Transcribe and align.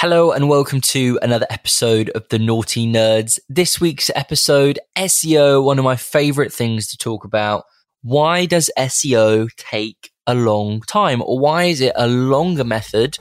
Hello 0.00 0.30
and 0.30 0.48
welcome 0.48 0.80
to 0.80 1.18
another 1.22 1.46
episode 1.50 2.08
of 2.10 2.28
the 2.28 2.38
Nauti 2.38 2.88
Nerds. 2.88 3.40
This 3.48 3.80
week's 3.80 4.12
episode, 4.14 4.78
SEO, 4.96 5.64
one 5.64 5.76
of 5.76 5.84
my 5.84 5.96
favorite 5.96 6.52
things 6.52 6.86
to 6.90 6.96
talk 6.96 7.24
about. 7.24 7.64
Why 8.02 8.46
does 8.46 8.70
SEO 8.78 9.48
take 9.56 10.12
a 10.24 10.36
long 10.36 10.82
time? 10.82 11.20
Or 11.20 11.40
why 11.40 11.64
is 11.64 11.80
it 11.80 11.94
a 11.96 12.06
longer 12.06 12.62
method 12.62 13.18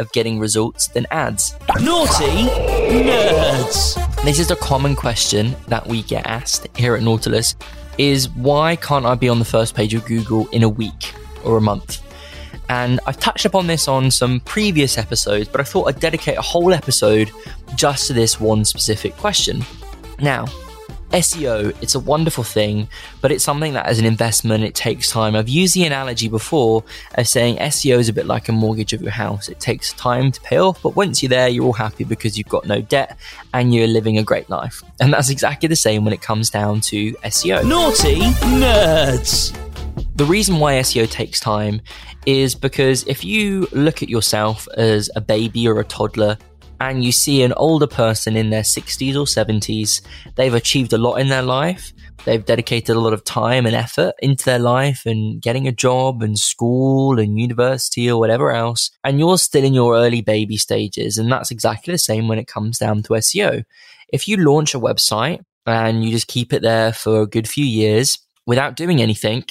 of 0.00 0.10
getting 0.10 0.40
results 0.40 0.88
than 0.88 1.06
ads? 1.12 1.52
Nauti 1.68 2.48
Nerds! 3.04 4.24
This 4.24 4.40
is 4.40 4.50
a 4.50 4.56
common 4.56 4.96
question 4.96 5.54
that 5.68 5.86
we 5.86 6.02
get 6.02 6.26
asked 6.26 6.66
here 6.76 6.96
at 6.96 7.04
Nautilus 7.04 7.54
is 7.98 8.28
why 8.30 8.74
can't 8.74 9.06
I 9.06 9.14
be 9.14 9.28
on 9.28 9.38
the 9.38 9.44
first 9.44 9.76
page 9.76 9.94
of 9.94 10.04
Google 10.06 10.48
in 10.48 10.64
a 10.64 10.68
week 10.68 11.14
or 11.44 11.56
a 11.56 11.60
month? 11.60 12.02
And 12.68 13.00
I've 13.06 13.18
touched 13.20 13.44
upon 13.44 13.66
this 13.66 13.88
on 13.88 14.10
some 14.10 14.40
previous 14.40 14.98
episodes, 14.98 15.48
but 15.48 15.60
I 15.60 15.64
thought 15.64 15.84
I'd 15.84 16.00
dedicate 16.00 16.36
a 16.36 16.42
whole 16.42 16.72
episode 16.72 17.30
just 17.74 18.08
to 18.08 18.12
this 18.12 18.40
one 18.40 18.64
specific 18.64 19.16
question. 19.16 19.64
Now, 20.18 20.46
SEO, 21.10 21.76
it's 21.80 21.94
a 21.94 22.00
wonderful 22.00 22.42
thing, 22.42 22.88
but 23.20 23.30
it's 23.30 23.44
something 23.44 23.74
that 23.74 23.86
as 23.86 23.98
an 23.98 24.04
investment, 24.04 24.64
it 24.64 24.74
takes 24.74 25.10
time. 25.10 25.36
I've 25.36 25.48
used 25.48 25.74
the 25.74 25.84
analogy 25.84 26.28
before 26.28 26.82
of 27.14 27.28
saying 27.28 27.58
SEO 27.58 27.98
is 27.98 28.08
a 28.08 28.12
bit 28.12 28.26
like 28.26 28.48
a 28.48 28.52
mortgage 28.52 28.92
of 28.92 29.02
your 29.02 29.12
house. 29.12 29.48
It 29.48 29.60
takes 29.60 29.92
time 29.92 30.32
to 30.32 30.40
pay 30.40 30.58
off, 30.58 30.82
but 30.82 30.96
once 30.96 31.22
you're 31.22 31.30
there, 31.30 31.48
you're 31.48 31.64
all 31.64 31.72
happy 31.72 32.04
because 32.04 32.36
you've 32.36 32.48
got 32.48 32.66
no 32.66 32.80
debt 32.80 33.16
and 33.54 33.74
you're 33.74 33.86
living 33.86 34.18
a 34.18 34.24
great 34.24 34.50
life. 34.50 34.82
And 35.00 35.12
that's 35.12 35.30
exactly 35.30 35.68
the 35.68 35.76
same 35.76 36.04
when 36.04 36.12
it 36.12 36.22
comes 36.22 36.50
down 36.50 36.80
to 36.82 37.12
SEO. 37.12 37.62
Nauti 37.62 38.16
Nerds! 38.58 39.65
The 40.16 40.24
reason 40.24 40.60
why 40.60 40.76
SEO 40.76 41.10
takes 41.10 41.38
time 41.38 41.82
is 42.24 42.54
because 42.54 43.06
if 43.06 43.22
you 43.22 43.68
look 43.72 44.02
at 44.02 44.08
yourself 44.08 44.66
as 44.78 45.10
a 45.14 45.20
baby 45.20 45.68
or 45.68 45.78
a 45.78 45.84
toddler 45.84 46.38
and 46.80 47.04
you 47.04 47.12
see 47.12 47.42
an 47.42 47.52
older 47.58 47.86
person 47.86 48.34
in 48.34 48.48
their 48.48 48.62
60s 48.62 49.14
or 49.14 49.26
70s, 49.26 50.00
they've 50.36 50.54
achieved 50.54 50.94
a 50.94 50.98
lot 50.98 51.16
in 51.16 51.28
their 51.28 51.42
life. 51.42 51.92
They've 52.24 52.42
dedicated 52.42 52.96
a 52.96 52.98
lot 52.98 53.12
of 53.12 53.24
time 53.24 53.66
and 53.66 53.76
effort 53.76 54.14
into 54.20 54.46
their 54.46 54.58
life 54.58 55.04
and 55.04 55.42
getting 55.42 55.68
a 55.68 55.72
job 55.72 56.22
and 56.22 56.38
school 56.38 57.18
and 57.20 57.38
university 57.38 58.10
or 58.10 58.18
whatever 58.18 58.50
else. 58.50 58.90
And 59.04 59.18
you're 59.18 59.36
still 59.36 59.64
in 59.64 59.74
your 59.74 59.96
early 59.96 60.22
baby 60.22 60.56
stages. 60.56 61.18
And 61.18 61.30
that's 61.30 61.50
exactly 61.50 61.92
the 61.92 61.98
same 61.98 62.26
when 62.26 62.38
it 62.38 62.48
comes 62.48 62.78
down 62.78 63.02
to 63.02 63.10
SEO. 63.10 63.64
If 64.08 64.26
you 64.28 64.38
launch 64.38 64.74
a 64.74 64.80
website 64.80 65.40
and 65.66 66.02
you 66.02 66.10
just 66.10 66.26
keep 66.26 66.54
it 66.54 66.62
there 66.62 66.94
for 66.94 67.20
a 67.20 67.26
good 67.26 67.46
few 67.46 67.66
years 67.66 68.18
without 68.46 68.76
doing 68.76 69.02
anything, 69.02 69.44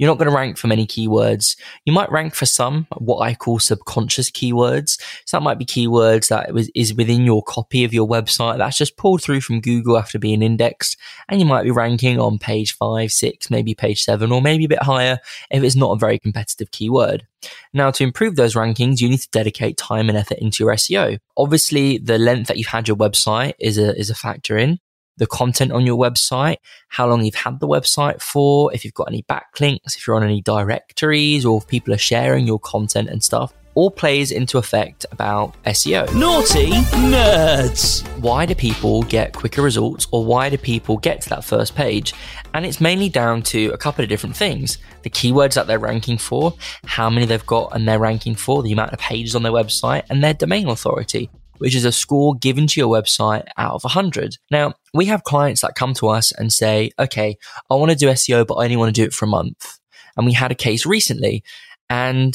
you're 0.00 0.08
not 0.08 0.16
going 0.16 0.30
to 0.30 0.34
rank 0.34 0.56
for 0.56 0.66
many 0.66 0.86
keywords. 0.86 1.58
You 1.84 1.92
might 1.92 2.10
rank 2.10 2.34
for 2.34 2.46
some, 2.46 2.86
what 2.96 3.18
I 3.18 3.34
call 3.34 3.58
subconscious 3.58 4.30
keywords. 4.30 4.98
So 5.26 5.36
that 5.36 5.42
might 5.42 5.58
be 5.58 5.66
keywords 5.66 6.28
that 6.28 6.48
is 6.74 6.94
within 6.94 7.26
your 7.26 7.42
copy 7.42 7.84
of 7.84 7.92
your 7.92 8.08
website 8.08 8.56
that's 8.56 8.78
just 8.78 8.96
pulled 8.96 9.22
through 9.22 9.42
from 9.42 9.60
Google 9.60 9.98
after 9.98 10.18
being 10.18 10.40
indexed. 10.40 10.96
And 11.28 11.38
you 11.38 11.44
might 11.44 11.64
be 11.64 11.70
ranking 11.70 12.18
on 12.18 12.38
page 12.38 12.74
five, 12.76 13.12
six, 13.12 13.50
maybe 13.50 13.74
page 13.74 14.02
seven, 14.02 14.32
or 14.32 14.40
maybe 14.40 14.64
a 14.64 14.68
bit 14.68 14.82
higher 14.82 15.18
if 15.50 15.62
it's 15.62 15.76
not 15.76 15.92
a 15.92 15.98
very 15.98 16.18
competitive 16.18 16.70
keyword. 16.70 17.26
Now, 17.74 17.90
to 17.90 18.02
improve 18.02 18.36
those 18.36 18.54
rankings, 18.54 19.02
you 19.02 19.08
need 19.10 19.20
to 19.20 19.28
dedicate 19.32 19.76
time 19.76 20.08
and 20.08 20.16
effort 20.16 20.38
into 20.38 20.64
your 20.64 20.72
SEO. 20.72 21.18
Obviously, 21.36 21.98
the 21.98 22.16
length 22.16 22.48
that 22.48 22.56
you've 22.56 22.68
had 22.68 22.88
your 22.88 22.96
website 22.96 23.52
is 23.58 23.76
a, 23.76 23.94
is 23.98 24.08
a 24.08 24.14
factor 24.14 24.56
in 24.56 24.78
the 25.16 25.26
content 25.26 25.72
on 25.72 25.86
your 25.86 25.98
website, 25.98 26.56
how 26.88 27.06
long 27.06 27.24
you've 27.24 27.34
had 27.34 27.60
the 27.60 27.68
website 27.68 28.20
for, 28.20 28.72
if 28.74 28.84
you've 28.84 28.94
got 28.94 29.08
any 29.08 29.22
backlinks, 29.24 29.96
if 29.96 30.06
you're 30.06 30.16
on 30.16 30.24
any 30.24 30.40
directories, 30.40 31.44
or 31.44 31.58
if 31.58 31.68
people 31.68 31.92
are 31.92 31.98
sharing 31.98 32.46
your 32.46 32.58
content 32.58 33.08
and 33.08 33.22
stuff. 33.22 33.52
All 33.74 33.90
plays 33.90 34.32
into 34.32 34.58
effect 34.58 35.06
about 35.12 35.54
SEO. 35.62 36.08
Nauti 36.08 36.72
Nerds! 37.08 38.04
Why 38.18 38.44
do 38.44 38.54
people 38.54 39.04
get 39.04 39.32
quicker 39.32 39.62
results 39.62 40.08
or 40.10 40.24
why 40.24 40.50
do 40.50 40.58
people 40.58 40.96
get 40.96 41.20
to 41.22 41.28
that 41.30 41.44
first 41.44 41.76
page? 41.76 42.12
And 42.52 42.66
it's 42.66 42.80
mainly 42.80 43.08
down 43.08 43.42
to 43.42 43.68
a 43.68 43.78
couple 43.78 44.02
of 44.02 44.08
different 44.08 44.36
things. 44.36 44.78
The 45.02 45.10
keywords 45.10 45.54
that 45.54 45.68
they're 45.68 45.78
ranking 45.78 46.18
for, 46.18 46.52
how 46.84 47.08
many 47.10 47.26
they've 47.26 47.46
got 47.46 47.74
and 47.74 47.86
they're 47.86 48.00
ranking 48.00 48.34
for, 48.34 48.62
the 48.62 48.72
amount 48.72 48.92
of 48.92 48.98
pages 48.98 49.36
on 49.36 49.44
their 49.44 49.52
website, 49.52 50.02
and 50.10 50.22
their 50.22 50.34
domain 50.34 50.68
authority 50.68 51.30
which 51.60 51.74
is 51.74 51.84
a 51.84 51.92
score 51.92 52.34
given 52.34 52.66
to 52.66 52.80
your 52.80 52.88
website 52.88 53.46
out 53.56 53.74
of 53.74 53.84
100. 53.84 54.38
Now, 54.50 54.74
we 54.94 55.04
have 55.06 55.24
clients 55.24 55.60
that 55.60 55.74
come 55.74 55.92
to 55.94 56.08
us 56.08 56.32
and 56.32 56.52
say, 56.52 56.90
okay, 56.98 57.36
I 57.70 57.74
want 57.74 57.90
to 57.90 57.96
do 57.96 58.08
SEO, 58.08 58.46
but 58.46 58.54
I 58.54 58.64
only 58.64 58.76
want 58.76 58.94
to 58.94 59.00
do 59.00 59.04
it 59.04 59.12
for 59.12 59.26
a 59.26 59.28
month. 59.28 59.78
And 60.16 60.26
we 60.26 60.32
had 60.32 60.50
a 60.50 60.56
case 60.56 60.86
recently. 60.86 61.44
And 61.90 62.34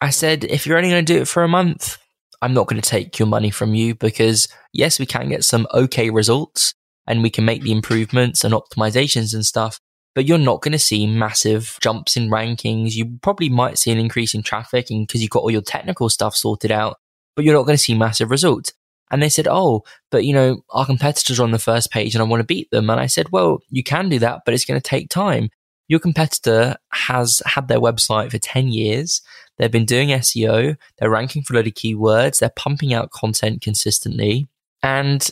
I 0.00 0.10
said, 0.10 0.44
if 0.44 0.66
you're 0.66 0.76
only 0.76 0.90
going 0.90 1.04
to 1.04 1.12
do 1.12 1.20
it 1.20 1.28
for 1.28 1.42
a 1.42 1.48
month, 1.48 1.98
I'm 2.40 2.54
not 2.54 2.68
going 2.68 2.80
to 2.80 2.88
take 2.88 3.18
your 3.18 3.28
money 3.28 3.50
from 3.50 3.74
you 3.74 3.94
because 3.94 4.46
yes, 4.72 4.98
we 4.98 5.06
can 5.06 5.28
get 5.28 5.44
some 5.44 5.66
okay 5.74 6.10
results 6.10 6.74
and 7.06 7.22
we 7.22 7.30
can 7.30 7.44
make 7.44 7.62
the 7.62 7.72
improvements 7.72 8.44
and 8.44 8.54
optimizations 8.54 9.34
and 9.34 9.44
stuff, 9.44 9.80
but 10.14 10.26
you're 10.26 10.38
not 10.38 10.60
going 10.60 10.72
to 10.72 10.78
see 10.78 11.06
massive 11.06 11.78
jumps 11.80 12.16
in 12.16 12.30
rankings. 12.30 12.94
You 12.94 13.18
probably 13.22 13.48
might 13.48 13.78
see 13.78 13.90
an 13.90 13.98
increase 13.98 14.34
in 14.34 14.42
traffic 14.42 14.86
because 14.88 15.22
you've 15.22 15.30
got 15.30 15.42
all 15.42 15.50
your 15.50 15.62
technical 15.62 16.08
stuff 16.08 16.36
sorted 16.36 16.70
out, 16.70 16.98
but 17.36 17.44
you're 17.44 17.54
not 17.54 17.66
going 17.66 17.76
to 17.76 17.82
see 17.82 17.94
massive 17.94 18.30
results. 18.30 18.72
And 19.10 19.22
they 19.22 19.28
said, 19.28 19.46
Oh, 19.48 19.84
but 20.10 20.24
you 20.24 20.32
know, 20.32 20.64
our 20.70 20.84
competitors 20.84 21.38
are 21.38 21.44
on 21.44 21.52
the 21.52 21.58
first 21.58 21.92
page 21.92 22.14
and 22.14 22.22
I 22.22 22.26
want 22.26 22.40
to 22.40 22.44
beat 22.44 22.70
them. 22.72 22.90
And 22.90 22.98
I 22.98 23.06
said, 23.06 23.28
Well, 23.30 23.60
you 23.70 23.84
can 23.84 24.08
do 24.08 24.18
that, 24.18 24.40
but 24.44 24.54
it's 24.54 24.64
going 24.64 24.80
to 24.80 24.88
take 24.88 25.08
time. 25.10 25.50
Your 25.86 26.00
competitor 26.00 26.76
has 26.90 27.40
had 27.46 27.68
their 27.68 27.78
website 27.78 28.32
for 28.32 28.38
10 28.38 28.68
years. 28.68 29.22
They've 29.58 29.70
been 29.70 29.84
doing 29.84 30.08
SEO. 30.08 30.76
They're 30.98 31.10
ranking 31.10 31.44
for 31.44 31.54
a 31.54 31.58
lot 31.58 31.68
of 31.68 31.74
keywords. 31.74 32.40
They're 32.40 32.50
pumping 32.56 32.92
out 32.92 33.12
content 33.12 33.62
consistently 33.62 34.48
and 34.82 35.28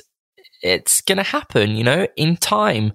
it's 0.62 1.00
going 1.03 1.19
to 1.19 1.25
happen, 1.25 1.76
you 1.76 1.84
know, 1.84 2.06
in 2.16 2.37
time. 2.37 2.93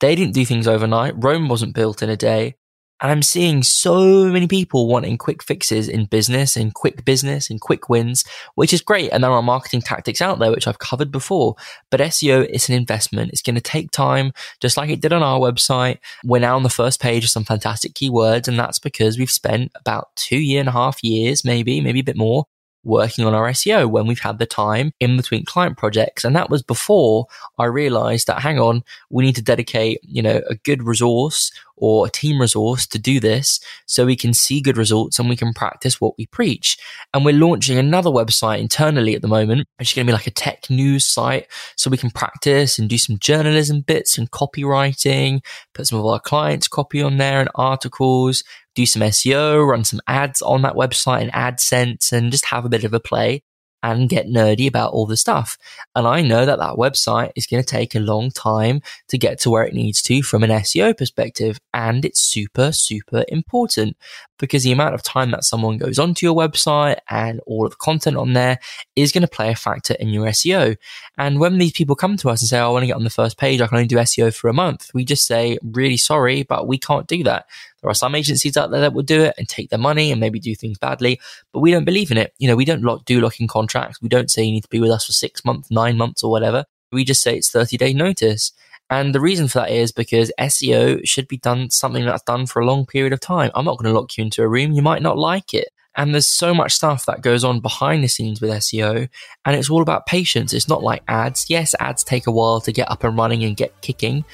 They 0.00 0.14
didn't 0.14 0.34
do 0.34 0.46
things 0.46 0.66
overnight. 0.66 1.14
Rome 1.16 1.48
wasn't 1.48 1.74
built 1.74 2.02
in 2.02 2.08
a 2.08 2.16
day. 2.16 2.54
And 3.00 3.10
I'm 3.10 3.22
seeing 3.22 3.62
so 3.62 4.26
many 4.26 4.46
people 4.46 4.88
wanting 4.88 5.16
quick 5.18 5.42
fixes 5.42 5.88
in 5.88 6.04
business 6.04 6.56
and 6.56 6.74
quick 6.74 7.04
business 7.04 7.48
and 7.48 7.60
quick 7.60 7.88
wins, 7.88 8.24
which 8.54 8.72
is 8.72 8.82
great. 8.82 9.10
And 9.10 9.24
there 9.24 9.30
are 9.30 9.42
marketing 9.42 9.80
tactics 9.80 10.20
out 10.20 10.38
there, 10.38 10.50
which 10.50 10.66
I've 10.66 10.78
covered 10.78 11.10
before. 11.10 11.56
But 11.90 12.00
SEO 12.00 12.48
is 12.48 12.68
an 12.68 12.74
investment. 12.74 13.32
It's 13.32 13.42
going 13.42 13.54
to 13.54 13.60
take 13.60 13.90
time, 13.90 14.32
just 14.60 14.76
like 14.76 14.90
it 14.90 15.00
did 15.00 15.12
on 15.12 15.22
our 15.22 15.38
website. 15.38 15.98
We're 16.24 16.40
now 16.40 16.56
on 16.56 16.62
the 16.62 16.68
first 16.68 17.00
page 17.00 17.24
of 17.24 17.30
some 17.30 17.44
fantastic 17.44 17.94
keywords. 17.94 18.48
And 18.48 18.58
that's 18.58 18.78
because 18.78 19.18
we've 19.18 19.30
spent 19.30 19.72
about 19.74 20.14
two 20.16 20.38
year 20.38 20.60
and 20.60 20.68
a 20.68 20.72
half 20.72 21.02
years, 21.02 21.44
maybe, 21.44 21.80
maybe 21.80 22.00
a 22.00 22.04
bit 22.04 22.16
more 22.16 22.46
working 22.84 23.24
on 23.24 23.34
our 23.34 23.50
SEO 23.50 23.90
when 23.90 24.06
we've 24.06 24.20
had 24.20 24.38
the 24.38 24.46
time 24.46 24.92
in 25.00 25.16
between 25.16 25.44
client 25.44 25.76
projects. 25.76 26.24
And 26.24 26.34
that 26.36 26.50
was 26.50 26.62
before 26.62 27.26
I 27.58 27.66
realized 27.66 28.26
that, 28.26 28.40
hang 28.40 28.58
on, 28.58 28.82
we 29.10 29.24
need 29.24 29.36
to 29.36 29.42
dedicate, 29.42 30.00
you 30.02 30.22
know, 30.22 30.40
a 30.48 30.54
good 30.54 30.82
resource 30.82 31.52
or 31.80 32.06
a 32.06 32.10
team 32.10 32.40
resource 32.40 32.86
to 32.86 32.98
do 32.98 33.18
this 33.18 33.58
so 33.86 34.06
we 34.06 34.16
can 34.16 34.32
see 34.32 34.60
good 34.60 34.76
results 34.76 35.18
and 35.18 35.28
we 35.28 35.36
can 35.36 35.52
practice 35.52 36.00
what 36.00 36.14
we 36.16 36.26
preach. 36.26 36.78
And 37.12 37.24
we're 37.24 37.34
launching 37.34 37.78
another 37.78 38.10
website 38.10 38.60
internally 38.60 39.14
at 39.14 39.22
the 39.22 39.28
moment, 39.28 39.66
which 39.78 39.90
is 39.90 39.94
going 39.94 40.06
to 40.06 40.10
be 40.10 40.16
like 40.16 40.26
a 40.26 40.30
tech 40.30 40.70
news 40.70 41.04
site 41.04 41.46
so 41.76 41.90
we 41.90 41.96
can 41.96 42.10
practice 42.10 42.78
and 42.78 42.88
do 42.88 42.98
some 42.98 43.18
journalism 43.18 43.80
bits 43.80 44.18
and 44.18 44.30
copywriting, 44.30 45.40
put 45.74 45.86
some 45.86 45.98
of 45.98 46.06
our 46.06 46.20
clients' 46.20 46.68
copy 46.68 47.02
on 47.02 47.16
there 47.16 47.40
and 47.40 47.50
articles, 47.54 48.44
do 48.74 48.86
some 48.86 49.02
SEO, 49.02 49.66
run 49.66 49.84
some 49.84 50.00
ads 50.06 50.40
on 50.42 50.62
that 50.62 50.74
website 50.74 51.22
and 51.22 51.32
AdSense 51.32 52.12
and 52.12 52.30
just 52.30 52.46
have 52.46 52.64
a 52.64 52.68
bit 52.68 52.84
of 52.84 52.94
a 52.94 53.00
play 53.00 53.42
and 53.82 54.08
get 54.08 54.26
nerdy 54.26 54.66
about 54.66 54.92
all 54.92 55.06
the 55.06 55.16
stuff. 55.16 55.58
And 55.94 56.06
I 56.06 56.22
know 56.22 56.46
that 56.46 56.58
that 56.58 56.76
website 56.76 57.32
is 57.36 57.46
going 57.46 57.62
to 57.62 57.68
take 57.68 57.94
a 57.94 58.00
long 58.00 58.30
time 58.30 58.82
to 59.08 59.18
get 59.18 59.38
to 59.40 59.50
where 59.50 59.64
it 59.64 59.74
needs 59.74 60.02
to 60.02 60.22
from 60.22 60.42
an 60.42 60.50
SEO 60.50 60.96
perspective. 60.96 61.60
And 61.72 62.04
it's 62.04 62.20
super, 62.20 62.72
super 62.72 63.24
important 63.28 63.96
because 64.38 64.64
the 64.64 64.72
amount 64.72 64.94
of 64.94 65.02
time 65.02 65.30
that 65.30 65.44
someone 65.44 65.78
goes 65.78 65.98
onto 65.98 66.26
your 66.26 66.34
website 66.34 66.96
and 67.08 67.40
all 67.46 67.66
of 67.66 67.72
the 67.72 67.76
content 67.76 68.16
on 68.16 68.32
there 68.32 68.58
is 68.96 69.12
going 69.12 69.22
to 69.22 69.28
play 69.28 69.50
a 69.50 69.54
factor 69.54 69.94
in 69.94 70.08
your 70.08 70.26
SEO. 70.26 70.76
And 71.18 71.38
when 71.38 71.58
these 71.58 71.72
people 71.72 71.94
come 71.94 72.16
to 72.18 72.30
us 72.30 72.42
and 72.42 72.48
say, 72.48 72.58
oh, 72.58 72.68
I 72.68 72.72
want 72.72 72.82
to 72.82 72.86
get 72.86 72.96
on 72.96 73.04
the 73.04 73.10
first 73.10 73.38
page, 73.38 73.60
I 73.60 73.66
can 73.66 73.76
only 73.76 73.86
do 73.86 73.96
SEO 73.96 74.34
for 74.34 74.48
a 74.48 74.54
month, 74.54 74.90
we 74.94 75.04
just 75.04 75.26
say, 75.26 75.58
really 75.62 75.98
sorry, 75.98 76.42
but 76.42 76.66
we 76.66 76.78
can't 76.78 77.06
do 77.06 77.22
that. 77.24 77.46
There 77.82 77.90
are 77.90 77.94
some 77.94 78.14
agencies 78.14 78.56
out 78.56 78.70
there 78.70 78.80
that 78.80 78.92
will 78.92 79.02
do 79.02 79.22
it 79.22 79.34
and 79.38 79.48
take 79.48 79.70
their 79.70 79.78
money 79.78 80.10
and 80.10 80.20
maybe 80.20 80.38
do 80.38 80.54
things 80.54 80.78
badly, 80.78 81.20
but 81.52 81.60
we 81.60 81.70
don't 81.70 81.84
believe 81.84 82.10
in 82.10 82.18
it. 82.18 82.34
You 82.38 82.48
know, 82.48 82.56
we 82.56 82.64
don't 82.64 82.82
lock, 82.82 83.04
do 83.04 83.20
locking 83.20 83.48
contracts. 83.48 84.00
We 84.02 84.08
don't 84.08 84.30
say 84.30 84.42
you 84.42 84.52
need 84.52 84.64
to 84.64 84.68
be 84.68 84.80
with 84.80 84.90
us 84.90 85.06
for 85.06 85.12
six 85.12 85.44
months, 85.44 85.70
nine 85.70 85.96
months 85.96 86.22
or 86.22 86.30
whatever. 86.30 86.64
We 86.92 87.04
just 87.04 87.22
say 87.22 87.36
it's 87.36 87.50
30 87.50 87.76
day 87.76 87.92
notice. 87.92 88.52
And 88.90 89.14
the 89.14 89.20
reason 89.20 89.46
for 89.46 89.60
that 89.60 89.70
is 89.70 89.92
because 89.92 90.32
SEO 90.38 91.06
should 91.06 91.28
be 91.28 91.38
done 91.38 91.70
something 91.70 92.04
that's 92.04 92.24
done 92.24 92.46
for 92.46 92.60
a 92.60 92.66
long 92.66 92.86
period 92.86 93.12
of 93.12 93.20
time. 93.20 93.52
I'm 93.54 93.64
not 93.64 93.78
going 93.78 93.92
to 93.92 93.98
lock 93.98 94.18
you 94.18 94.24
into 94.24 94.42
a 94.42 94.48
room. 94.48 94.72
You 94.72 94.82
might 94.82 95.00
not 95.00 95.16
like 95.16 95.54
it. 95.54 95.68
And 95.96 96.12
there's 96.12 96.26
so 96.26 96.54
much 96.54 96.72
stuff 96.72 97.06
that 97.06 97.20
goes 97.20 97.44
on 97.44 97.60
behind 97.60 98.04
the 98.04 98.08
scenes 98.08 98.40
with 98.40 98.50
SEO, 98.50 99.08
and 99.44 99.56
it's 99.56 99.68
all 99.68 99.82
about 99.82 100.06
patience. 100.06 100.52
It's 100.52 100.68
not 100.68 100.84
like 100.84 101.02
ads. 101.08 101.50
Yes, 101.50 101.74
ads 101.80 102.04
take 102.04 102.28
a 102.28 102.30
while 102.30 102.60
to 102.60 102.72
get 102.72 102.90
up 102.90 103.02
and 103.02 103.18
running 103.18 103.42
and 103.42 103.56
get 103.56 103.80
kicking, 103.80 104.24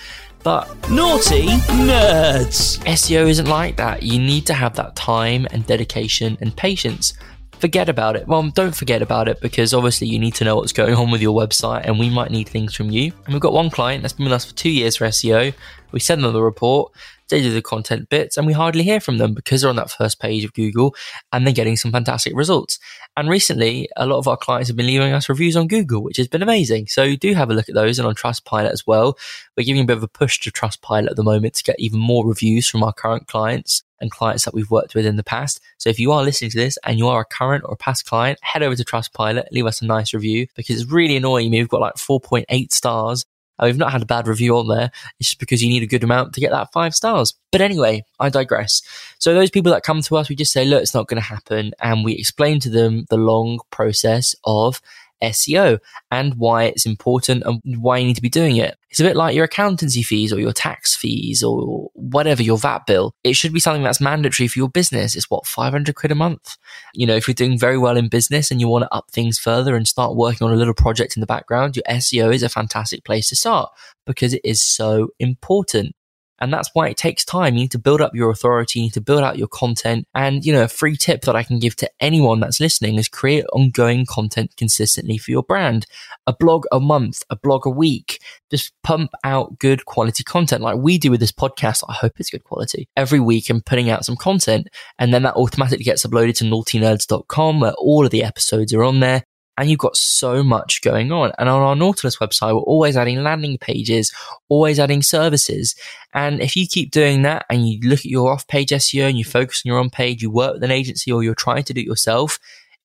but 0.46 0.68
Nauti 0.82 1.48
Nerds! 1.88 2.78
SEO 2.84 3.28
isn't 3.28 3.48
like 3.48 3.74
that. 3.78 4.04
You 4.04 4.20
need 4.20 4.46
to 4.46 4.54
have 4.54 4.76
that 4.76 4.94
time 4.94 5.44
and 5.50 5.66
dedication 5.66 6.38
and 6.40 6.56
patience. 6.56 7.14
forget 7.58 7.88
about 7.88 8.14
it. 8.14 8.28
Well, 8.28 8.48
don't 8.50 8.76
forget 8.76 9.02
about 9.02 9.26
it 9.26 9.40
because 9.40 9.74
obviously 9.74 10.06
you 10.06 10.20
need 10.20 10.36
to 10.36 10.44
know 10.44 10.54
what's 10.54 10.72
going 10.72 10.94
on 10.94 11.10
with 11.10 11.20
your 11.20 11.36
website 11.36 11.84
and 11.84 11.98
we 11.98 12.10
might 12.10 12.30
need 12.30 12.48
things 12.48 12.76
from 12.76 12.90
you. 12.90 13.12
And 13.24 13.34
we've 13.34 13.42
got 13.42 13.54
one 13.54 13.70
client 13.70 14.02
that's 14.02 14.12
been 14.12 14.26
with 14.26 14.34
us 14.34 14.44
for 14.44 14.54
two 14.54 14.70
years 14.70 14.94
for 14.94 15.08
SEO. 15.08 15.52
We 15.90 15.98
send 15.98 16.22
them 16.22 16.32
the 16.32 16.40
report 16.40 16.92
they 17.28 17.42
do 17.42 17.52
the 17.52 17.62
content 17.62 18.08
bits, 18.08 18.36
and 18.36 18.46
we 18.46 18.52
hardly 18.52 18.82
hear 18.82 19.00
from 19.00 19.18
them 19.18 19.34
because 19.34 19.60
they're 19.60 19.70
on 19.70 19.76
that 19.76 19.90
first 19.90 20.20
page 20.20 20.44
of 20.44 20.52
Google 20.52 20.94
and 21.32 21.46
they're 21.46 21.54
getting 21.54 21.76
some 21.76 21.92
fantastic 21.92 22.34
results. 22.36 22.78
And 23.16 23.28
recently, 23.28 23.88
a 23.96 24.06
lot 24.06 24.18
of 24.18 24.28
our 24.28 24.36
clients 24.36 24.68
have 24.68 24.76
been 24.76 24.86
leaving 24.86 25.12
us 25.12 25.28
reviews 25.28 25.56
on 25.56 25.68
Google, 25.68 26.02
which 26.02 26.18
has 26.18 26.28
been 26.28 26.42
amazing. 26.42 26.86
So 26.86 27.16
do 27.16 27.34
have 27.34 27.50
a 27.50 27.54
look 27.54 27.68
at 27.68 27.74
those 27.74 27.98
and 27.98 28.06
on 28.06 28.14
Trustpilot 28.14 28.70
as 28.70 28.86
well. 28.86 29.16
We're 29.56 29.64
giving 29.64 29.82
a 29.82 29.86
bit 29.86 29.96
of 29.96 30.02
a 30.02 30.08
push 30.08 30.38
to 30.40 30.50
Trustpilot 30.50 31.10
at 31.10 31.16
the 31.16 31.24
moment 31.24 31.54
to 31.54 31.64
get 31.64 31.80
even 31.80 31.98
more 31.98 32.26
reviews 32.26 32.68
from 32.68 32.82
our 32.82 32.92
current 32.92 33.26
clients 33.26 33.82
and 34.00 34.10
clients 34.10 34.44
that 34.44 34.54
we've 34.54 34.70
worked 34.70 34.94
with 34.94 35.06
in 35.06 35.16
the 35.16 35.24
past. 35.24 35.60
So 35.78 35.88
if 35.88 35.98
you 35.98 36.12
are 36.12 36.22
listening 36.22 36.50
to 36.50 36.58
this 36.58 36.78
and 36.84 36.98
you 36.98 37.08
are 37.08 37.22
a 37.22 37.24
current 37.24 37.64
or 37.66 37.76
past 37.76 38.06
client, 38.06 38.38
head 38.42 38.62
over 38.62 38.76
to 38.76 38.84
Trustpilot, 38.84 39.46
leave 39.52 39.66
us 39.66 39.80
a 39.80 39.86
nice 39.86 40.12
review 40.12 40.46
because 40.54 40.80
it's 40.80 40.90
really 40.90 41.16
annoying 41.16 41.50
me. 41.50 41.60
We've 41.60 41.68
got 41.68 41.80
like 41.80 41.94
4.8 41.94 42.72
stars 42.72 43.24
we've 43.64 43.76
not 43.76 43.92
had 43.92 44.02
a 44.02 44.06
bad 44.06 44.28
review 44.28 44.56
on 44.58 44.68
there. 44.68 44.90
It's 45.18 45.30
just 45.30 45.40
because 45.40 45.62
you 45.62 45.68
need 45.68 45.82
a 45.82 45.86
good 45.86 46.04
amount 46.04 46.34
to 46.34 46.40
get 46.40 46.50
that 46.50 46.72
five 46.72 46.94
stars. 46.94 47.34
But 47.52 47.60
anyway, 47.60 48.04
I 48.20 48.28
digress. 48.28 48.82
So 49.18 49.34
those 49.34 49.50
people 49.50 49.72
that 49.72 49.82
come 49.82 50.02
to 50.02 50.16
us, 50.16 50.28
we 50.28 50.36
just 50.36 50.52
say, 50.52 50.64
look, 50.64 50.82
it's 50.82 50.94
not 50.94 51.08
going 51.08 51.20
to 51.20 51.28
happen. 51.28 51.72
And 51.80 52.04
we 52.04 52.14
explain 52.14 52.60
to 52.60 52.70
them 52.70 53.06
the 53.08 53.16
long 53.16 53.60
process 53.70 54.34
of 54.44 54.80
SEO 55.22 55.78
and 56.10 56.34
why 56.34 56.64
it's 56.64 56.86
important 56.86 57.42
and 57.44 57.60
why 57.82 57.98
you 57.98 58.06
need 58.06 58.16
to 58.16 58.22
be 58.22 58.28
doing 58.28 58.56
it. 58.56 58.76
It's 58.90 59.00
a 59.00 59.04
bit 59.04 59.16
like 59.16 59.34
your 59.34 59.44
accountancy 59.44 60.02
fees 60.02 60.32
or 60.32 60.38
your 60.38 60.52
tax 60.52 60.94
fees 60.94 61.42
or 61.42 61.90
whatever, 61.94 62.42
your 62.42 62.58
VAT 62.58 62.86
bill. 62.86 63.14
It 63.24 63.34
should 63.34 63.52
be 63.52 63.60
something 63.60 63.82
that's 63.82 64.00
mandatory 64.00 64.48
for 64.48 64.58
your 64.58 64.68
business. 64.68 65.16
It's 65.16 65.30
what, 65.30 65.46
500 65.46 65.94
quid 65.94 66.12
a 66.12 66.14
month? 66.14 66.56
You 66.94 67.06
know, 67.06 67.16
if 67.16 67.26
you're 67.26 67.34
doing 67.34 67.58
very 67.58 67.78
well 67.78 67.96
in 67.96 68.08
business 68.08 68.50
and 68.50 68.60
you 68.60 68.68
want 68.68 68.84
to 68.84 68.94
up 68.94 69.10
things 69.10 69.38
further 69.38 69.74
and 69.74 69.88
start 69.88 70.16
working 70.16 70.46
on 70.46 70.52
a 70.52 70.56
little 70.56 70.74
project 70.74 71.16
in 71.16 71.20
the 71.20 71.26
background, 71.26 71.76
your 71.76 71.84
SEO 71.88 72.34
is 72.34 72.42
a 72.42 72.48
fantastic 72.48 73.04
place 73.04 73.28
to 73.30 73.36
start 73.36 73.70
because 74.06 74.32
it 74.32 74.42
is 74.44 74.62
so 74.62 75.08
important. 75.18 75.95
And 76.38 76.52
that's 76.52 76.70
why 76.72 76.88
it 76.88 76.96
takes 76.96 77.24
time. 77.24 77.54
You 77.54 77.62
need 77.62 77.72
to 77.72 77.78
build 77.78 78.00
up 78.00 78.14
your 78.14 78.30
authority, 78.30 78.80
you 78.80 78.84
need 78.84 78.94
to 78.94 79.00
build 79.00 79.22
out 79.22 79.38
your 79.38 79.48
content. 79.48 80.06
And, 80.14 80.44
you 80.44 80.52
know, 80.52 80.62
a 80.62 80.68
free 80.68 80.96
tip 80.96 81.22
that 81.22 81.36
I 81.36 81.42
can 81.42 81.58
give 81.58 81.76
to 81.76 81.90
anyone 82.00 82.40
that's 82.40 82.60
listening 82.60 82.96
is 82.96 83.08
create 83.08 83.44
ongoing 83.52 84.06
content 84.06 84.56
consistently 84.56 85.18
for 85.18 85.30
your 85.30 85.42
brand. 85.42 85.86
A 86.26 86.32
blog 86.32 86.64
a 86.72 86.80
month, 86.80 87.22
a 87.30 87.36
blog 87.36 87.66
a 87.66 87.70
week. 87.70 88.20
Just 88.50 88.72
pump 88.82 89.12
out 89.24 89.58
good 89.58 89.84
quality 89.86 90.24
content 90.24 90.62
like 90.62 90.76
we 90.76 90.98
do 90.98 91.10
with 91.10 91.20
this 91.20 91.32
podcast. 91.32 91.84
I 91.88 91.94
hope 91.94 92.12
it's 92.18 92.30
good 92.30 92.44
quality 92.44 92.88
every 92.96 93.20
week 93.20 93.50
and 93.50 93.64
putting 93.64 93.90
out 93.90 94.04
some 94.04 94.16
content. 94.16 94.68
And 94.98 95.12
then 95.12 95.22
that 95.22 95.36
automatically 95.36 95.84
gets 95.84 96.06
uploaded 96.06 96.36
to 96.36 96.44
nautinerds.com 96.44 97.60
where 97.60 97.72
all 97.72 98.04
of 98.04 98.10
the 98.10 98.24
episodes 98.24 98.72
are 98.74 98.84
on 98.84 99.00
there 99.00 99.24
and 99.58 99.70
you've 99.70 99.78
got 99.78 99.96
so 99.96 100.42
much 100.42 100.82
going 100.82 101.12
on. 101.12 101.32
And 101.38 101.48
on 101.48 101.62
our 101.62 101.76
Nautilus 101.76 102.18
website, 102.18 102.54
we're 102.54 102.60
always 102.60 102.96
adding 102.96 103.22
landing 103.22 103.58
pages, 103.58 104.12
always 104.48 104.78
adding 104.78 105.02
services. 105.02 105.74
And 106.12 106.40
if 106.40 106.56
you 106.56 106.66
keep 106.66 106.90
doing 106.90 107.22
that 107.22 107.46
and 107.48 107.68
you 107.68 107.80
look 107.88 108.00
at 108.00 108.06
your 108.06 108.30
off 108.30 108.46
page 108.46 108.70
SEO 108.70 109.08
and 109.08 109.18
you 109.18 109.24
focus 109.24 109.62
on 109.64 109.70
your 109.70 109.78
on 109.78 109.90
page, 109.90 110.22
you 110.22 110.30
work 110.30 110.54
with 110.54 110.64
an 110.64 110.70
agency 110.70 111.10
or 111.10 111.22
you're 111.22 111.34
trying 111.34 111.64
to 111.64 111.74
do 111.74 111.80
it 111.80 111.86
yourself, 111.86 112.38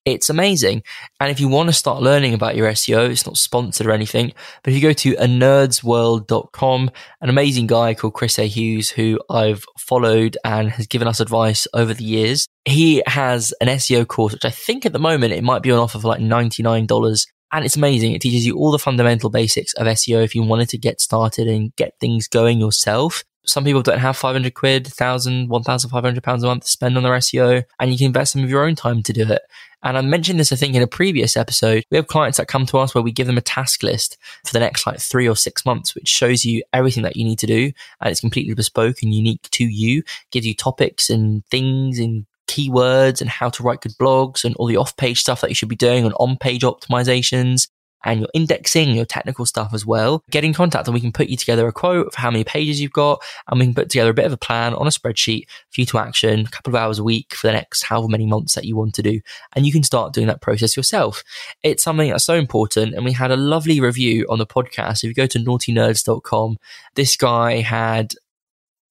it's 0.06 0.30
amazing. 0.30 0.84
And 1.20 1.32
if 1.32 1.40
you 1.40 1.48
want 1.48 1.70
to 1.70 1.74
start 1.74 2.02
learning 2.02 2.34
about 2.34 2.56
your 2.56 2.70
SEO, 2.72 3.10
it's 3.10 3.26
not 3.26 3.38
sponsored 3.38 3.88
or 3.88 3.92
anything, 3.92 4.34
but 4.64 4.72
if 4.72 4.76
you 4.76 4.82
go 4.82 4.94
to 4.94 5.14
a 5.16 5.26
nerdsworld.com, 5.26 6.92
an 7.22 7.30
amazing 7.30 7.68
guy 7.68 7.94
called 7.94 8.14
Chris 8.14 8.40
A. 8.40 8.48
Hughes, 8.48 8.90
who 8.90 9.20
I've 9.30 9.64
followed 9.78 10.38
and 10.44 10.72
has 10.72 10.88
given 10.88 11.08
us 11.08 11.20
advice 11.20 11.68
over 11.74 11.94
the 11.94 12.04
years, 12.04 12.48
he 12.66 13.04
has 13.06 13.54
an 13.62 13.68
SEO 13.68 14.08
course, 14.08 14.34
which 14.34 14.46
I 14.46 14.50
think 14.50 14.86
at 14.86 14.94
the 14.94 15.00
moment 15.00 15.34
it 15.34 15.44
might 15.44 15.62
be 15.62 15.72
on 15.72 15.80
offer 15.80 16.00
for 16.00 16.08
like 16.08 16.22
$99. 16.22 17.28
And 17.54 17.66
it's 17.66 17.76
amazing. 17.76 18.14
It 18.14 18.22
teaches 18.22 18.46
you 18.46 18.58
all 18.58 18.72
the 18.72 18.80
fundamental 18.80 19.30
basics 19.30 19.74
of 19.74 19.86
SEO 19.86 20.24
if 20.24 20.34
you 20.34 20.44
wanted 20.44 20.70
to 20.70 20.78
get 20.78 21.02
started 21.02 21.48
and 21.48 21.76
get 21.76 21.94
things 22.00 22.28
going 22.28 22.60
yourself 22.60 23.24
some 23.46 23.64
people 23.64 23.82
don't 23.82 24.00
have 24.00 24.18
500 24.18 24.54
quid, 24.54 24.86
1,000, 24.86 25.50
1,500 25.50 26.24
pounds 26.24 26.44
a 26.44 26.48
month 26.48 26.64
to 26.66 26.70
spend 26.70 26.98
on 26.98 27.04
their 27.04 27.14
SEO, 27.14 27.64
and 27.80 27.92
you 27.92 27.98
can 27.98 28.08
invest 28.08 28.34
some 28.34 28.44
of 28.44 28.50
your 28.50 28.66
own 28.66 28.76
time 28.76 29.02
to 29.04 29.14
do 29.14 29.24
it. 29.24 29.42
And 29.84 29.98
I 29.98 30.02
mentioned 30.02 30.40
this, 30.40 30.52
I 30.52 30.56
think, 30.56 30.76
in 30.76 30.84
a 30.84 30.88
previous 30.88 31.36
episode. 31.36 31.84
We 31.90 31.98
have 31.98 32.08
clients 32.08 32.38
that 32.38 32.48
come 32.48 32.68
to 32.68 32.78
us 32.78 32.94
where 32.94 33.02
we 33.02 33.12
give 33.12 33.26
them 33.26 33.38
a 33.38 33.42
task 33.42 33.82
list 33.82 34.18
for 34.46 34.54
the 34.54 34.60
next 34.60 34.86
like 34.86 35.00
three 35.00 35.28
or 35.28 35.36
six 35.36 35.66
months, 35.66 35.96
which 35.96 36.08
shows 36.08 36.46
you 36.46 36.62
everything 36.72 37.04
that 37.04 37.16
you 37.16 37.24
need 37.24 37.40
to 37.40 37.48
do. 37.48 37.72
And 38.00 38.12
it's 38.12 38.22
completely 38.22 38.54
bespoke 38.54 38.98
and 39.02 39.14
unique 39.14 39.50
to 39.52 39.66
you, 39.66 40.04
gives 40.32 40.46
you 40.46 40.54
topics 40.54 41.10
and 41.10 41.44
things 41.48 41.98
and 41.98 42.28
keywords 42.48 43.22
and 43.22 43.30
how 43.30 43.50
to 43.50 43.64
write 43.64 43.82
good 43.82 43.94
blogs 44.00 44.44
and 44.44 44.56
all 44.58 44.68
the 44.68 44.78
off 44.78 44.96
page 44.98 45.22
stuff 45.22 45.42
that 45.42 45.50
you 45.50 45.56
should 45.56 45.70
be 45.70 45.76
doing 45.76 46.06
and 46.06 46.14
on 46.20 46.38
page 46.38 46.64
optimizations 46.64 47.70
and 48.04 48.22
your 48.22 48.30
indexing, 48.34 48.96
your 48.96 49.06
technical 49.06 49.46
stuff 49.46 49.74
as 49.74 49.86
well, 49.86 50.24
get 50.30 50.44
in 50.44 50.54
contact 50.54 50.88
and 50.88 50.94
we 50.94 51.02
can 51.02 51.12
put 51.12 51.28
you 51.28 51.38
together 51.38 51.68
a 51.68 51.72
quote 51.72 52.14
for 52.14 52.20
how 52.20 52.32
many 52.32 52.44
pages 52.44 52.82
you've 52.82 52.92
got 52.92 53.22
and 53.48 53.60
we 53.60 53.66
can 53.66 53.76
put 53.76 53.90
together 53.90 54.12
a 54.12 54.14
bit 54.14 54.26
of 54.26 54.34
a 54.34 54.38
plan 54.38 54.74
on 54.74 54.88
a 54.88 54.92
spreadsheet 54.92 55.46
for 55.70 55.82
you 55.82 55.86
to 55.86 55.98
action 55.98 56.42
a 56.42 56.50
couple 56.50 56.72
of 56.74 56.82
hours 56.82 57.00
a 57.00 57.04
week 57.04 57.34
for 57.34 57.48
the 57.48 57.54
next 57.54 57.84
however 57.84 58.08
many 58.08 58.26
months 58.26 58.56
that 58.56 58.66
you 58.66 58.76
want 58.76 58.94
to 58.96 59.02
do. 59.02 59.22
And 59.56 59.66
you 59.66 59.72
can 59.72 59.84
start 59.84 60.14
doing 60.14 60.28
that 60.28 60.42
process 60.42 60.76
yourself. 60.76 61.24
It's 61.64 61.84
something 61.84 62.10
that's 62.10 62.24
so 62.24 62.36
important. 62.36 62.96
And 62.96 63.06
we 63.06 63.14
had 63.14 63.32
a 63.32 63.38
lovely 63.38 63.80
review 63.80 64.26
on 64.30 64.40
the 64.40 64.46
podcast. 64.46 65.04
If 65.04 65.10
you 65.10 65.14
go 65.14 65.28
to 65.28 65.40
nautinerds.com, 65.40 66.58
this 66.96 67.16
guy 67.16 67.62
had 67.62 68.14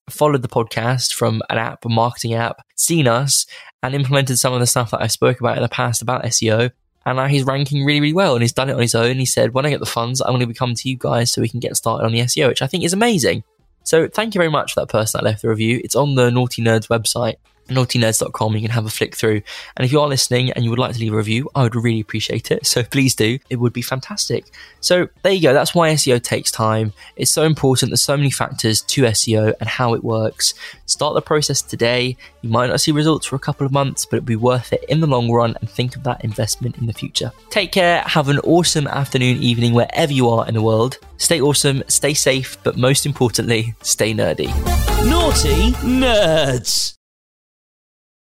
followed 0.09 0.43
the 0.43 0.49
podcast 0.49 1.15
from 1.15 1.41
an 1.51 1.59
app, 1.59 1.85
a 1.85 1.89
marketing 1.89 2.35
app, 2.35 2.65
seen 2.77 3.07
us 3.07 3.47
and 3.83 3.95
implemented 3.95 4.39
some 4.39 4.53
of 4.53 4.61
the 4.61 4.67
stuff 4.67 4.91
that 4.91 5.03
I 5.03 5.07
spoke 5.07 5.41
about 5.41 5.57
in 5.57 5.63
the 5.63 5.69
past 5.69 6.03
about 6.03 6.25
SEO 6.25 6.71
and 7.07 7.17
now 7.17 7.27
he's 7.27 7.45
ranking 7.45 7.85
really, 7.85 8.01
really 8.01 8.13
well 8.13 8.35
and 8.35 8.43
he's 8.43 8.53
done 8.53 8.69
it 8.69 8.75
on 8.75 8.81
his 8.81 8.95
own. 8.95 9.17
He 9.17 9.27
said, 9.27 9.55
when 9.55 9.65
I 9.65 9.71
get 9.71 9.81
the 9.81 9.87
funds, 9.87 10.21
I'm 10.21 10.29
going 10.29 10.41
to 10.41 10.47
be 10.47 10.55
coming 10.55 10.77
to 10.77 10.89
you 10.89 10.97
guys 10.99 11.33
so 11.33 11.41
we 11.41 11.49
can 11.49 11.61
get 11.61 11.77
started 11.77 12.05
on 12.05 12.13
the 12.13 12.21
SEO, 12.21 12.49
which 12.49 12.63
I 12.63 12.67
think 12.67 12.85
is 12.85 12.93
amazing. 12.93 13.43
So 13.85 14.09
thank 14.09 14.35
you 14.35 14.39
very 14.39 14.51
much 14.51 14.75
for 14.75 14.81
that 14.81 14.89
person 14.89 15.19
that 15.19 15.25
left 15.25 15.43
the 15.43 15.49
review. 15.49 15.81
It's 15.83 15.97
on 15.97 16.15
the 16.15 16.31
Nauti 16.31 16.63
Nerds 16.63 16.89
website 16.89 17.37
nautinerds.com. 17.71 18.55
You 18.55 18.61
can 18.61 18.71
have 18.71 18.87
a 18.87 18.91
flick 18.91 19.15
through. 19.15 19.43
And 19.77 19.85
if 19.85 19.93
you 19.93 20.01
are 20.01 20.09
listening 20.09 20.53
and 20.53 20.65
you 20.65 20.71
would 20.71 20.79
like 20.79 20.95
to 20.95 21.01
leave 21.01 21.13
a 21.13 21.17
review, 21.17 21.49
I 21.55 21.63
would 21.63 21.75
really 21.75 22.01
appreciate 22.01 22.51
it. 22.51 22.67
So 22.67 22.83
please 22.83 23.15
do. 23.15 23.39
It 23.49 23.57
would 23.57 23.73
be 23.73 23.83
fantastic. 23.83 24.47
So 24.81 25.09
there 25.23 25.33
you 25.33 25.43
go. 25.43 25.53
That's 25.53 25.75
why 25.75 25.91
SEO 25.91 26.23
takes 26.23 26.51
time. 26.51 26.93
It's 27.17 27.31
so 27.31 27.43
important. 27.43 27.91
There's 27.91 28.03
so 28.03 28.17
many 28.17 28.31
factors 28.31 28.83
to 28.83 29.03
SEO 29.03 29.55
and 29.61 29.69
how 29.69 29.95
it 29.95 30.05
works. 30.05 30.55
Start 30.87 31.15
the 31.15 31.23
process 31.23 31.63
today. 31.63 32.17
You 32.43 32.51
might 32.51 32.69
not 32.69 32.81
see 32.81 32.93
results 32.93 33.27
for 33.27 33.37
a 33.37 33.41
couple 33.41 33.67
of 33.67 33.73
months, 33.73 34.05
but 34.05 34.19
it'll 34.19 34.27
be 34.27 34.37
worth 34.37 34.73
it 34.73 34.85
in 34.89 35.01
the 35.01 35.07
long 35.07 35.31
run 35.31 35.57
and 35.61 35.71
think 35.71 35.97
of 35.97 36.03
that 36.05 36.25
investment 36.25 36.79
in 36.79 36.87
the 36.87 36.93
future. 36.93 37.33
Take 37.51 37.73
care. 37.73 38.01
Have 38.03 38.29
an 38.29 38.39
awesome 38.41 38.87
afternoon, 38.87 39.43
evening, 39.43 39.73
wherever 39.73 40.13
you 40.13 40.29
are 40.29 40.47
in 40.49 40.55
the 40.55 40.63
world. 40.63 40.99
Stay 41.19 41.41
awesome, 41.41 41.83
stay 41.87 42.15
safe, 42.15 42.57
but 42.63 42.77
most 42.77 43.07
importantly, 43.07 43.75
stay 43.83 44.15
nerdy. 44.15 44.49
Nauti 45.05 45.73
Nerds. 45.83 47.00